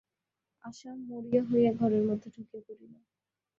[0.65, 2.91] আশা মরিয়া হইয়া ঘরের মধ্যে ঢুকিয়া পড়িল।